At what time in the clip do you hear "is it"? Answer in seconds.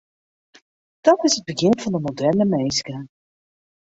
1.27-1.47